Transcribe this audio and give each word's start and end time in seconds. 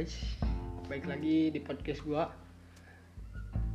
guys, 0.00 0.16
baik 0.88 1.04
lagi 1.04 1.52
di 1.52 1.60
podcast 1.60 2.00
gua. 2.08 2.32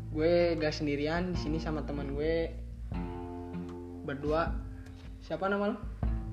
Gue 0.10 0.58
gak 0.58 0.74
sendirian 0.74 1.30
di 1.30 1.38
sini 1.38 1.62
sama 1.62 1.86
teman 1.86 2.18
gue 2.18 2.50
berdua. 4.10 4.50
Siapa 5.22 5.46
nama 5.46 5.70
lo? 5.70 5.78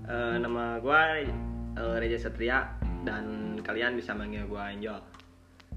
Eh, 0.08 0.40
nama 0.40 0.81
gua 0.81 1.21
eh, 1.21 1.28
Reja 1.76 2.17
Satria 2.17 2.72
dan 3.04 3.60
kalian 3.60 3.92
bisa 4.01 4.17
manggil 4.17 4.49
gua 4.49 4.72
Angel. 4.72 4.97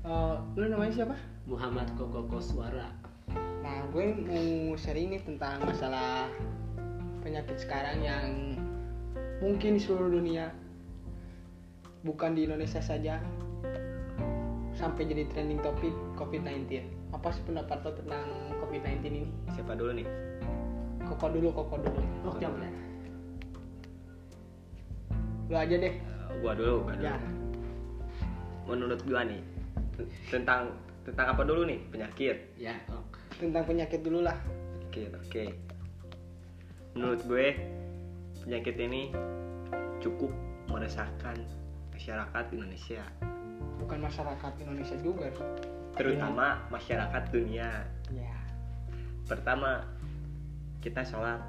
Eh, 0.08 0.36
lu 0.56 0.64
namanya 0.64 0.96
siapa? 0.96 1.20
Muhammad 1.44 1.92
Koko 2.00 2.24
Koswara 2.32 2.88
Nah, 3.36 3.84
gue 3.92 4.16
mau 4.16 4.80
sharing 4.80 5.12
nih 5.12 5.28
tentang 5.28 5.60
masalah 5.68 6.32
penyakit 7.20 7.60
sekarang 7.60 8.00
yang 8.00 8.56
mungkin 9.44 9.76
di 9.76 9.84
seluruh 9.84 10.08
dunia, 10.08 10.56
bukan 12.08 12.32
di 12.32 12.48
Indonesia 12.48 12.80
saja, 12.80 13.20
sampai 14.86 15.10
jadi 15.10 15.26
trending 15.34 15.58
topik 15.66 15.90
COVID-19. 16.14 16.86
Apa 17.10 17.34
sih 17.34 17.42
pendapat 17.42 17.82
lo 17.82 17.92
tentang 17.98 18.54
COVID-19 18.62 19.02
ini? 19.10 19.22
Siapa 19.58 19.74
dulu 19.74 19.98
nih? 19.98 20.06
Koko 21.10 21.26
dulu, 21.34 21.50
koko 21.50 21.82
dulu. 21.82 22.02
Oh 22.30 22.38
jangan 22.38 22.70
Lo 25.50 25.58
aja 25.58 25.76
deh. 25.78 25.94
Eh, 25.98 26.38
gua 26.42 26.54
dulu, 26.54 26.86
gua 26.86 26.94
dulu. 26.94 27.06
Ya. 27.10 27.18
Menurut 28.70 29.02
gua 29.10 29.26
nih 29.26 29.42
tentang 30.30 30.70
tentang 31.02 31.34
apa 31.34 31.42
dulu 31.42 31.66
nih? 31.66 31.82
Penyakit. 31.90 32.38
Ya 32.62 32.78
oh. 32.94 33.02
Tentang 33.42 33.66
penyakit 33.66 34.06
dulu 34.06 34.22
lah. 34.22 34.38
Penyakit, 34.94 35.10
oke. 35.18 35.46
Menurut 36.94 37.22
gue 37.28 37.48
penyakit 38.48 38.76
ini 38.80 39.12
cukup 40.00 40.32
meresahkan 40.72 41.36
masyarakat 41.92 42.46
Indonesia, 42.56 43.04
Bukan 43.82 44.00
masyarakat 44.02 44.52
Indonesia 44.62 44.98
juga. 45.02 45.30
terutama 45.96 46.60
masyarakat 46.68 47.24
dunia. 47.32 47.88
Ya. 48.12 48.36
Pertama, 49.24 49.80
kita 50.84 51.08
sholat 51.08 51.40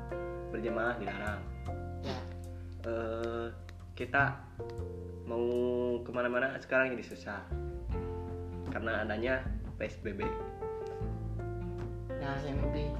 berjamaah 0.55 0.95
dilarang. 1.03 1.43
Ya. 2.07 2.19
eh 2.87 3.51
kita 3.99 4.39
mau 5.27 5.43
ke 6.07 6.11
mana-mana 6.15 6.55
sekarang 6.63 6.95
jadi 6.95 7.03
susah 7.03 7.43
karena 8.71 9.03
adanya 9.03 9.43
PSBB 9.81 10.23
Nah, 12.27 12.37
yang 12.43 12.59
lebih 12.59 12.91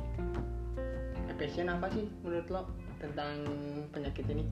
efisien 1.31 1.67
apa 1.67 1.91
sih 1.91 2.07
menurut 2.23 2.47
lo 2.47 2.63
tentang 3.03 3.43
penyakit 3.91 4.23
ini? 4.31 4.47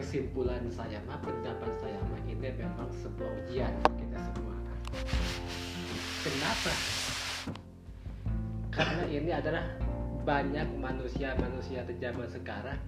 Kesimpulan 0.00 0.64
saya 0.72 0.96
mah 1.04 1.20
pendapat 1.20 1.68
saya 1.76 2.00
mah 2.08 2.20
ini 2.24 2.56
memang 2.56 2.88
sebuah 2.88 3.30
ujian 3.44 3.68
kita 4.00 4.16
semua. 4.16 4.56
Kenapa? 6.24 6.72
Karena 8.72 9.04
ini 9.12 9.28
adalah 9.28 9.64
banyak 10.24 10.68
manusia-manusia 10.80 11.84
di 11.84 12.00
zaman 12.00 12.24
sekarang 12.32 12.80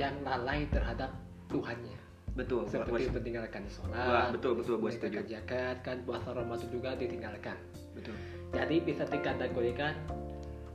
yang 0.00 0.16
lalai 0.24 0.64
terhadap 0.72 1.12
Tuhannya. 1.52 2.00
Betul 2.34 2.66
seperti 2.72 3.12
meninggalkan 3.14 3.62
sholat 3.70 4.34
betul 4.34 4.58
betul 4.58 4.80
gua 4.80 4.90
setuju. 4.90 5.22
zakat 5.28 5.86
kan 5.86 6.02
puasa 6.08 6.34
Ramadan 6.34 6.66
juga 6.72 6.96
ditinggalkan. 6.96 7.54
Betul. 7.94 8.16
Jadi 8.50 8.76
bisa 8.80 9.06
dikategorikan 9.06 9.92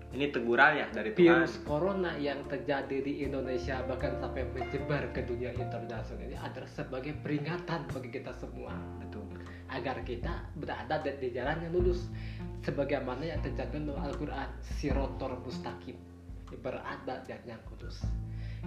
ini 0.10 0.34
teguran 0.34 0.82
ya 0.82 0.88
dari 0.90 1.14
virus 1.14 1.62
Tuhan 1.62 1.70
corona 1.70 2.12
yang 2.18 2.42
terjadi 2.50 2.98
di 3.06 3.22
Indonesia 3.22 3.78
bahkan 3.86 4.18
sampai 4.18 4.42
menyebar 4.58 5.14
ke 5.14 5.22
dunia 5.22 5.54
internasional 5.54 6.26
ini 6.26 6.34
adalah 6.34 6.66
sebagai 6.66 7.14
peringatan 7.22 7.86
bagi 7.94 8.10
kita 8.10 8.34
semua. 8.34 8.74
Betul. 8.98 9.30
Agar 9.70 10.02
kita 10.02 10.50
berada 10.58 10.98
di, 11.06 11.30
jalan 11.30 11.62
yang 11.62 11.74
lurus. 11.78 12.10
Sebagaimana 12.66 13.22
yang 13.22 13.40
tercantum 13.46 13.86
dalam 13.86 14.02
Al-Quran 14.02 14.50
sirotor 14.82 15.38
mustaqim 15.46 15.96
berada 16.58 17.22
di 17.22 17.30
jalan 17.30 17.46
yang 17.46 17.62
kudus. 17.70 18.02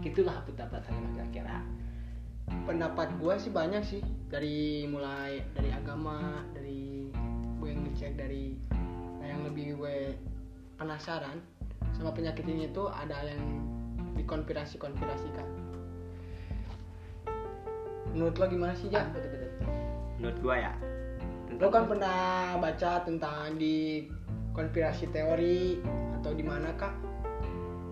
Itulah 0.00 0.47
pendapat 0.47 0.81
saya 0.87 1.03
kira-kira 1.11 1.59
Pendapat 2.62 3.09
gue 3.19 3.34
sih 3.39 3.50
banyak 3.50 3.83
sih. 3.83 4.03
Dari 4.31 4.87
mulai 4.87 5.43
dari 5.55 5.71
agama, 5.75 6.43
dari 6.55 7.11
gue 7.59 7.69
yang 7.71 7.83
ngecek 7.87 8.19
dari 8.19 8.59
nah 9.22 9.27
yang 9.31 9.47
lebih 9.47 9.78
gue 9.78 10.19
penasaran 10.77 11.41
sama 11.97 12.12
penyakit 12.12 12.44
ini 12.49 12.71
tuh 12.72 12.88
ada 12.88 13.25
yang 13.27 13.43
dikonspirasi-konspirasikan. 14.16 15.47
Menurut 18.12 18.37
lo 18.37 18.44
gimana 18.49 18.77
sih, 18.77 18.93
Ja? 18.93 19.09
menurut 20.22 20.38
gua 20.38 20.55
ya 20.55 20.72
Lo 21.59 21.66
kan 21.66 21.91
pernah 21.91 22.55
baca 22.62 23.03
tentang 23.03 23.59
di 23.59 24.06
konspirasi 24.55 25.10
teori 25.10 25.83
atau 26.21 26.31
di 26.31 26.44
mana 26.47 26.71
kak? 26.78 26.94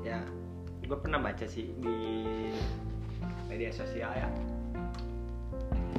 ya 0.00 0.20
gue 0.80 0.98
pernah 0.98 1.20
baca 1.20 1.44
sih 1.44 1.70
di 1.78 1.96
media 3.46 3.70
sosial 3.70 4.10
ya 4.10 4.28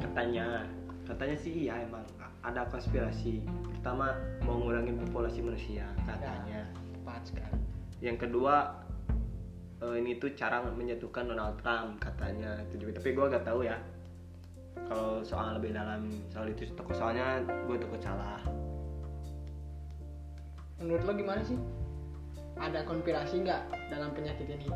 katanya 0.02 0.66
katanya 1.06 1.36
sih 1.38 1.64
iya 1.64 1.86
emang 1.86 2.04
ada 2.42 2.66
konspirasi 2.66 3.42
pertama 3.70 4.14
mau 4.42 4.58
ngurangin 4.58 4.98
populasi 5.08 5.42
manusia 5.42 5.86
katanya 6.06 6.66
Tepat 6.98 7.22
sekali. 7.30 7.58
yang 8.02 8.18
kedua 8.18 8.82
eh, 9.82 9.94
ini 10.02 10.18
tuh 10.18 10.34
cara 10.34 10.62
menjatuhkan 10.66 11.30
Donald 11.30 11.58
Trump 11.62 12.02
katanya 12.02 12.58
itu 12.66 12.82
juga 12.82 12.98
tapi 12.98 13.08
gue 13.14 13.24
gak 13.30 13.46
tahu 13.46 13.60
ya 13.66 13.78
kalau 14.90 15.22
soal 15.22 15.54
lebih 15.58 15.70
dalam 15.74 16.10
soal 16.34 16.50
itu 16.50 16.66
toko 16.74 16.90
soalnya 16.94 17.42
gue 17.46 17.76
takut 17.78 18.02
salah 18.02 18.42
Menurut 20.82 21.06
lo 21.06 21.12
gimana 21.14 21.42
sih? 21.46 21.54
Ada 22.58 22.82
konspirasi 22.82 23.46
nggak 23.46 23.70
dalam 23.94 24.10
penyakit 24.18 24.50
ini? 24.50 24.66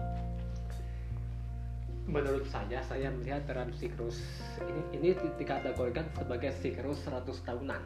Menurut 2.06 2.46
saya 2.46 2.78
saya 2.86 3.10
melihat 3.10 3.42
dalam 3.50 3.74
siklus 3.74 4.22
ini 4.62 4.82
ini 4.94 5.08
dikategorikan 5.38 6.06
sebagai 6.14 6.54
siklus 6.62 7.02
100 7.06 7.26
tahunan 7.46 7.82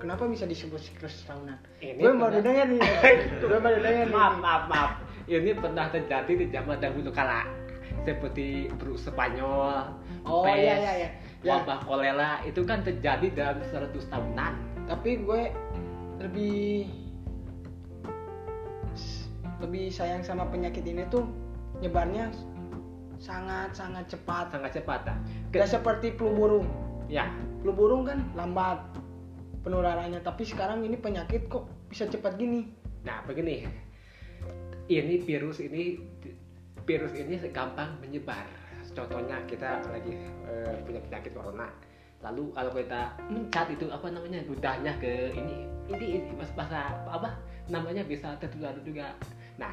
Kenapa 0.00 0.24
bisa 0.26 0.48
disebut 0.48 0.82
siklus 0.82 1.14
tahunan? 1.28 1.54
Ini 1.78 2.00
Gue 2.00 2.16
baru 2.16 2.42
dengar 2.42 2.64
nih. 2.74 2.80
Gue 3.44 3.60
baru 3.60 3.78
dengar 3.78 4.08
maaf 4.10 4.34
maaf 4.40 4.64
maaf 4.66 4.92
ini 5.30 5.54
pernah 5.54 5.86
terjadi 5.92 6.32
di 6.32 6.46
zaman 6.50 6.80
dahulu 6.82 7.10
kala 7.14 7.46
seperti 8.02 8.66
flu 8.80 8.98
Spanyol 8.98 9.94
Oh, 10.22 10.46
pes, 10.46 10.54
iya, 10.54 10.74
iya, 10.78 10.92
iya. 10.98 11.10
Ya. 11.42 11.58
wabah 11.58 11.82
kolera 11.82 12.38
itu 12.46 12.62
kan 12.62 12.82
terjadi 12.86 13.26
dalam 13.34 13.58
100 13.66 13.94
tahunan 14.06 14.52
Tapi 14.86 15.10
gue 15.22 15.42
lebih 16.22 16.86
lebih 19.62 19.90
sayang 19.94 20.22
sama 20.26 20.46
penyakit 20.50 20.82
ini 20.82 21.06
tuh 21.06 21.26
nyebarnya 21.78 22.30
sangat 23.22 23.70
sangat 23.70 24.04
cepat. 24.10 24.50
sangat 24.50 24.82
cepat 24.82 25.00
ah. 25.06 25.18
Gak 25.54 25.70
seperti 25.70 26.18
flu 26.18 26.34
burung. 26.34 26.66
ya 27.06 27.30
Flu 27.62 27.70
burung 27.70 28.02
kan 28.02 28.18
lambat 28.34 28.82
penularannya, 29.62 30.18
tapi 30.26 30.42
sekarang 30.42 30.82
ini 30.82 30.98
penyakit 30.98 31.46
kok 31.46 31.70
bisa 31.86 32.10
cepat 32.10 32.34
gini. 32.34 32.66
nah 33.02 33.18
begini 33.26 33.66
ini 34.90 35.22
virus 35.22 35.62
ini 35.62 35.98
virus 36.82 37.14
ini 37.14 37.38
gampang 37.50 37.98
menyebar 38.02 38.46
contohnya 38.92 39.40
kita 39.48 39.80
lagi 39.88 40.12
eh, 40.46 40.74
punya 40.84 41.00
penyakit 41.08 41.32
corona 41.32 41.70
lalu 42.22 42.54
kalau 42.54 42.70
kita 42.74 43.02
mencat 43.26 43.66
itu 43.74 43.86
apa 43.90 44.06
namanya 44.12 44.44
ludahnya 44.46 44.92
ke 45.02 45.34
ini 45.34 45.66
ini, 45.90 46.06
ini 46.22 46.30
mas 46.38 46.52
bahasa 46.54 47.02
apa 47.08 47.34
namanya 47.66 48.06
bisa 48.06 48.36
tertular 48.38 48.74
juga 48.86 49.16
nah 49.58 49.72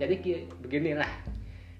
jadi 0.00 0.48
beginilah 0.64 1.33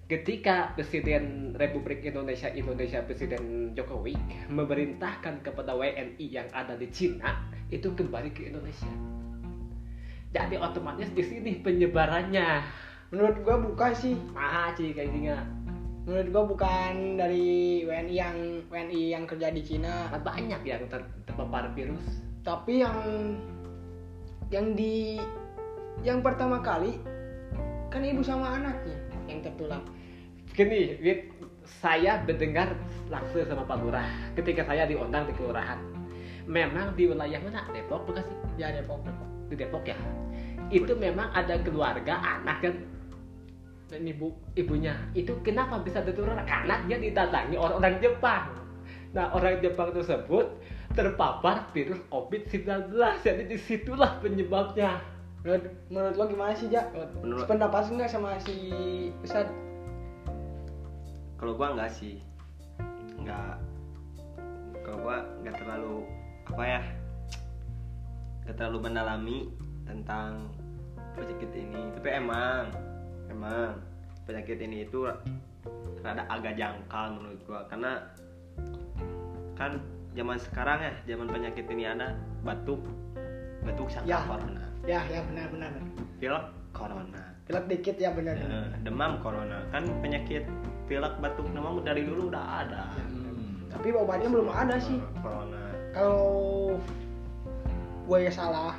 ketika 0.04 0.76
Presiden 0.76 1.56
Republik 1.56 2.04
Indonesia 2.04 2.52
Indonesia 2.52 3.00
Presiden 3.00 3.72
Jokowi 3.72 4.12
memerintahkan 4.52 5.40
kepada 5.40 5.72
WNI 5.72 6.26
yang 6.28 6.48
ada 6.52 6.76
di 6.76 6.92
Cina 6.92 7.40
itu 7.72 7.88
kembali 7.88 8.28
ke 8.36 8.52
Indonesia. 8.52 8.90
Jadi 10.34 10.60
otomatis 10.60 11.08
di 11.14 11.24
sini 11.24 11.62
penyebarannya. 11.64 12.60
Menurut 13.14 13.40
gue 13.46 13.56
bukan 13.70 13.92
sih. 13.94 14.18
ah 14.34 14.74
sih 14.74 14.90
kayak 14.90 15.08
gini 15.14 15.30
Menurut 16.04 16.28
gue 16.28 16.44
bukan 16.52 17.16
dari 17.16 17.80
WNI 17.88 18.12
yang 18.12 18.36
WNI 18.68 19.02
yang 19.08 19.24
kerja 19.24 19.48
di 19.48 19.62
Cina, 19.64 20.12
Kan 20.12 20.20
banyak 20.20 20.60
yang 20.68 20.84
ter- 20.92 21.08
terpapar 21.24 21.72
virus. 21.72 22.20
Tapi 22.44 22.84
yang 22.84 22.98
yang 24.52 24.76
di 24.76 25.16
yang 26.04 26.20
pertama 26.20 26.60
kali 26.60 27.00
kan 27.88 28.04
ibu 28.04 28.20
sama 28.20 28.60
anaknya 28.60 28.98
yang 29.30 29.40
tertular. 29.40 29.80
Gini 30.54 30.94
saya 31.66 32.22
mendengar 32.22 32.70
langsung 33.10 33.42
sama 33.44 33.66
Pak 33.66 33.76
Lurah. 33.82 34.06
Ketika 34.38 34.62
saya 34.64 34.86
diundang 34.86 35.26
di 35.26 35.34
kelurahan. 35.34 35.76
Memang 36.46 36.92
di 36.94 37.08
wilayah 37.08 37.40
mana? 37.40 37.66
Depok 37.72 38.04
bukan 38.06 38.22
sih? 38.22 38.36
Ya 38.60 38.70
Depok 38.70 39.02
Depok. 39.02 39.28
di 39.50 39.54
Depok 39.60 39.84
ya? 39.84 39.96
Itu 40.72 40.96
memang 40.96 41.28
ada 41.36 41.60
keluarga 41.60 42.20
anak 42.20 42.64
kan? 42.64 42.74
Dan 43.90 44.08
ibu 44.08 44.32
ibunya. 44.56 44.96
Itu 45.12 45.36
kenapa 45.44 45.80
bisa 45.82 46.00
tertular? 46.00 46.40
Karena 46.46 46.80
dia 46.88 46.96
didatangi 47.00 47.56
orang-orang 47.58 48.00
Jepang. 48.00 48.44
Nah 49.12 49.32
orang 49.36 49.60
Jepang 49.60 49.92
tersebut 49.92 50.46
terpapar 50.94 51.68
virus 51.74 52.00
COVID-19 52.08 52.94
jadi 53.24 53.42
di 53.44 53.56
situlah 53.58 54.20
penyebabnya. 54.22 55.00
Menurut, 55.44 55.64
menurut 55.92 56.14
lo 56.16 56.24
gimana 56.28 56.52
sih 56.56 56.72
Jak? 56.72 56.88
Menurut- 57.20 57.44
sependapat 57.44 57.92
nggak 57.92 58.08
sama 58.08 58.36
si 58.40 58.56
Ustad 59.20 59.63
kalau 61.36 61.52
gua 61.54 61.74
enggak 61.74 61.90
sih 61.92 62.20
enggak 63.20 63.58
kalau 64.84 64.98
gua 65.02 65.16
enggak 65.40 65.54
terlalu 65.58 65.94
apa 66.50 66.62
ya 66.62 66.82
enggak 68.44 68.56
terlalu 68.60 68.78
mendalami 68.84 69.38
tentang 69.84 70.48
penyakit 71.14 71.50
ini. 71.54 71.82
Tapi 71.94 72.08
emang 72.10 72.68
emang 73.30 73.78
penyakit 74.26 74.58
ini 74.60 74.84
itu 74.84 75.06
rada 76.04 76.26
agak 76.28 76.58
jangkal 76.58 77.16
menurut 77.16 77.40
gua. 77.46 77.64
Karena 77.70 78.02
kan 79.54 79.78
zaman 80.14 80.36
sekarang 80.38 80.78
ya 80.82 80.92
zaman 81.14 81.30
penyakit 81.30 81.66
ini 81.70 81.86
ada 81.86 82.14
batuk 82.42 82.82
batuk 83.64 83.88
sangka 83.88 84.10
Ya. 84.10 84.20
corona 84.26 84.64
ya 84.84 85.00
ya 85.08 85.20
benar 85.24 85.46
benar. 85.48 85.70
Pilek 86.20 86.44
corona. 86.76 87.22
Pilek 87.48 87.64
dikit 87.70 87.96
ya 87.96 88.10
benar 88.12 88.36
Eh, 88.36 88.68
demam 88.84 89.16
corona. 89.24 89.64
Kan 89.72 89.88
penyakit 90.04 90.44
pilek 90.84 91.16
batuk 91.20 91.48
demam 91.52 91.80
dari 91.80 92.04
dulu 92.04 92.28
udah 92.28 92.44
ada. 92.64 92.84
Tapi 93.72 93.88
obatnya 93.96 94.28
belum 94.30 94.48
ada 94.52 94.76
sih. 94.78 95.00
corona. 95.18 95.72
Kalau 95.96 96.76
gue 98.04 98.18
ya 98.20 98.32
salah 98.32 98.76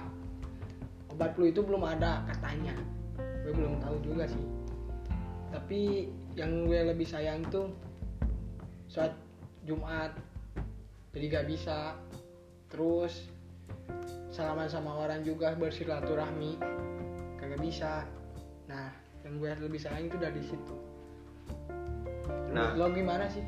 obat 1.10 1.34
flu 1.34 1.50
itu 1.50 1.66
belum 1.66 1.84
ada 1.84 2.24
katanya. 2.30 2.76
Gue 3.44 3.54
belum 3.54 3.82
tahu 3.82 3.98
juga 4.06 4.30
sih. 4.30 4.46
Tapi 5.50 6.12
yang 6.38 6.68
gue 6.70 6.80
lebih 6.94 7.08
sayang 7.08 7.44
tuh 7.50 7.74
saat 8.88 9.18
Jumat. 9.66 10.14
Jadi 11.16 11.26
gak 11.32 11.48
bisa. 11.50 11.98
Terus 12.70 13.32
salaman 14.30 14.70
sama 14.70 14.94
orang 14.94 15.26
juga 15.26 15.58
bersilaturahmi. 15.58 16.60
Kagak 17.42 17.62
bisa. 17.64 18.06
Nah 18.70 18.94
yang 19.26 19.42
gue 19.42 19.50
lebih 19.58 19.82
sayang 19.82 20.06
itu 20.06 20.18
dari 20.22 20.44
situ 20.46 20.95
Nah. 22.56 22.72
lo 22.80 22.88
gimana 22.96 23.28
sih 23.28 23.44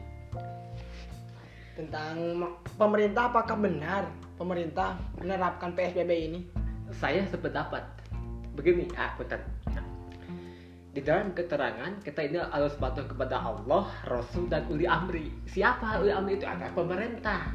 tentang 1.80 2.44
pemerintah 2.76 3.32
apakah 3.32 3.56
benar 3.56 4.04
pemerintah 4.36 5.00
menerapkan 5.16 5.72
PSBB 5.72 6.12
ini 6.12 6.40
saya 6.92 7.24
sependapat 7.32 7.88
begini 8.58 8.92
ah 9.00 9.16
bentar 9.16 9.40
di 10.98 11.06
dalam 11.06 11.30
keterangan 11.38 12.02
kita 12.02 12.26
ini 12.26 12.42
harus 12.42 12.74
patuh 12.74 13.06
kepada 13.06 13.38
Allah, 13.38 13.86
Rasul 14.10 14.50
dan 14.50 14.66
uli 14.66 14.90
amri. 14.90 15.30
Siapa 15.46 16.02
uli 16.02 16.10
amri 16.10 16.42
itu 16.42 16.50
adalah 16.50 16.74
pemerintah. 16.74 17.54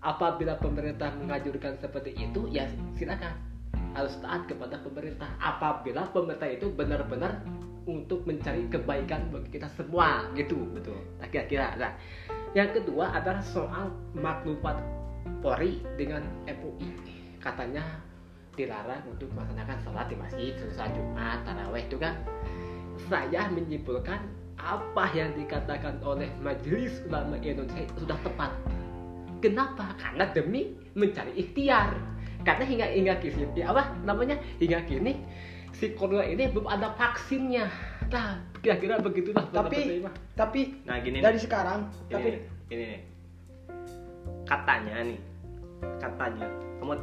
Apabila 0.00 0.56
pemerintah 0.56 1.12
mengajurkan 1.20 1.76
seperti 1.76 2.16
itu, 2.16 2.48
ya 2.48 2.64
silakan 2.96 3.36
harus 3.92 4.16
taat 4.24 4.48
kepada 4.48 4.80
pemerintah. 4.80 5.28
Apabila 5.36 6.08
pemerintah 6.16 6.48
itu 6.48 6.72
benar-benar 6.72 7.44
untuk 7.86 8.26
mencari 8.26 8.66
kebaikan 8.66 9.30
bagi 9.30 9.56
kita 9.56 9.70
semua, 9.78 10.26
gitu. 10.34 10.58
betul 10.74 10.98
Nah, 11.22 11.26
kira-kira. 11.30 11.78
Nah, 11.78 11.94
yang 12.52 12.74
kedua 12.74 13.14
adalah 13.14 13.40
soal 13.40 13.94
maklumat 14.18 14.76
Polri 15.40 15.82
dengan 15.94 16.26
MUI. 16.46 16.90
Katanya 17.38 17.82
dilarang 18.58 19.06
untuk 19.06 19.30
melaksanakan 19.36 19.78
sholat 19.86 20.06
di 20.10 20.16
masjid, 20.18 20.52
sholat 20.74 20.90
Jumat, 20.98 21.38
taraweh 21.46 21.86
itu 21.86 21.96
kan. 22.00 22.14
Saya 23.06 23.46
menyimpulkan 23.52 24.18
apa 24.56 25.04
yang 25.12 25.36
dikatakan 25.36 26.00
oleh 26.00 26.32
Majelis 26.40 27.04
Ulama 27.06 27.36
Indonesia 27.38 27.84
itu 27.84 27.94
sudah 28.02 28.18
tepat. 28.24 28.50
Kenapa? 29.44 29.94
Karena 30.00 30.26
demi 30.32 30.74
mencari 30.96 31.36
ikhtiar. 31.36 31.92
Karena 32.42 32.64
hingga 32.64 32.86
hingga 32.88 33.14
kini 33.20 33.62
apa 33.66 33.90
namanya 34.06 34.38
hingga 34.62 34.80
kini 34.86 35.18
si 35.76 35.92
corona 35.92 36.24
ini 36.24 36.48
belum 36.48 36.66
ada 36.66 36.96
vaksinnya. 36.96 37.68
Nah, 38.08 38.40
kira-kira 38.64 39.02
begitulah 39.02 39.44
pendapat 39.50 39.70
tapi 39.70 39.78
saya, 39.82 40.00
Pak. 40.06 40.14
tapi 40.38 40.60
nah 40.86 40.96
gini 41.02 41.18
dari 41.20 41.36
nih. 41.36 41.42
sekarang 41.42 41.80
ini 41.90 42.12
tapi 42.14 42.28
nih, 42.30 42.40
ini 42.72 42.84
nih. 42.86 43.00
Katanya 44.46 44.94
nih 45.04 45.20
katanya 46.00 46.46
kamu 46.80 46.94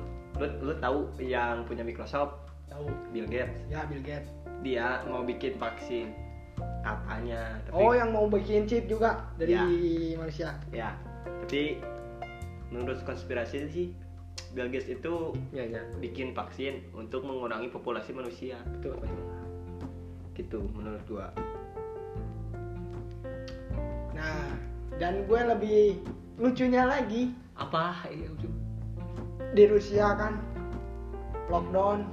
lu, 0.41 0.47
lu 0.65 0.73
tahu 0.81 0.99
yang 1.21 1.61
punya 1.67 1.83
Microsoft? 1.85 2.33
Tahu. 2.71 2.89
Bill 3.13 3.27
Gates. 3.29 3.53
Ya 3.69 3.85
Bill 3.85 4.01
Gates. 4.01 4.31
Dia 4.65 5.03
mau 5.05 5.21
bikin 5.21 5.59
vaksin 5.59 6.09
katanya 6.83 7.57
tapi 7.67 7.79
oh 7.79 7.91
yang 7.95 8.13
mau 8.13 8.27
bikin 8.29 8.67
chip 8.69 8.85
juga 8.87 9.27
dari 9.35 9.55
Ya. 9.55 9.65
manusia. 10.17 10.49
Ya 10.71 10.89
tapi 11.43 11.77
menurut 12.71 13.03
konspirasi 13.05 13.67
sih 13.69 13.87
Bill 14.53 14.69
Gates 14.69 14.85
itu 14.85 15.33
Ya, 15.49 15.65
ya. 15.65 15.81
bikin 15.97 16.37
vaksin 16.37 16.85
untuk 16.93 17.25
mengurangi 17.25 17.69
populasi 17.73 18.13
manusia. 18.13 18.57
Betul. 18.79 18.97
gitu 20.33 20.65
menurut 20.73 21.01
gua. 21.05 21.29
Nah 24.17 24.49
dan 24.97 25.29
gue 25.29 25.41
lebih 25.45 25.81
lucunya 26.41 26.89
lagi. 26.89 27.29
Apa? 27.53 28.09
Ini 28.09 28.25
ujung? 28.33 28.63
di 29.53 29.69
Rusia 29.69 30.17
kan 30.17 30.41
lockdown 31.47 32.09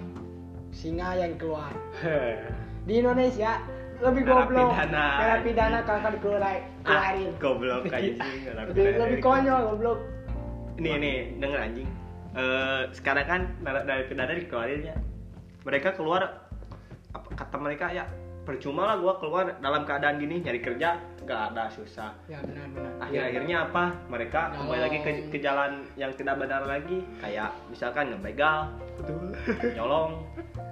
singa 0.71 1.17
yang 1.17 1.41
keluar. 1.41 1.73
Di 2.89 3.01
Indonesia 3.01 3.61
lebih 4.01 4.29
goblok. 4.29 4.73
Narapidana. 4.77 5.07
narapidana 5.21 5.79
kakak 5.85 6.11
dikeluarin 6.21 6.63
keluarin. 6.85 7.29
ah, 7.33 7.41
goblok 7.41 7.83
anjing 7.93 8.17
lebih, 8.53 8.85
lebih 8.97 9.19
konyol 9.25 9.61
goblok. 9.73 9.99
Ini 10.81 10.89
ini 10.97 11.13
denger 11.41 11.61
anjing 11.61 11.89
Eh, 12.31 12.83
sekarang 12.95 13.27
kan 13.27 13.41
dari 13.63 14.07
pidana 14.07 14.35
dikeluarin 14.35 14.87
ya. 14.87 14.97
Mereka 15.67 15.99
keluar 15.99 16.47
apa, 17.11 17.29
kata 17.35 17.57
mereka 17.59 17.91
ya 17.91 18.07
percuma 18.41 18.87
lah 18.87 18.97
gua 19.03 19.19
keluar 19.19 19.59
dalam 19.59 19.83
keadaan 19.85 20.17
gini 20.23 20.41
nyari 20.41 20.63
kerja 20.63 20.95
nggak 21.27 21.41
ada 21.55 21.67
susah. 21.71 22.15
Ya 22.31 22.39
benar 22.43 22.71
benar. 22.71 22.93
Akhir 23.03 23.21
akhirnya 23.35 23.57
apa? 23.67 23.85
Mereka 24.07 24.41
kembali 24.57 24.81
lagi 24.81 24.99
ke, 25.03 25.11
Nyolong. 25.11 25.31
ke 25.31 25.39
jalan 25.43 25.73
yang 25.99 26.13
tidak 26.15 26.37
benar 26.39 26.63
lagi. 26.65 27.03
Kayak 27.19 27.51
misalkan 27.67 28.15
ngebegal 28.15 28.71
Betul. 28.99 29.35
nyolong 29.75 30.11